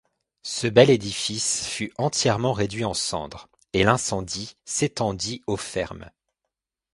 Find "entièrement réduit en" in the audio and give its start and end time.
1.99-2.95